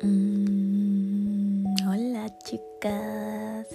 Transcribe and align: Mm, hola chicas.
Mm, 0.00 1.64
hola 1.84 2.30
chicas. 2.44 3.66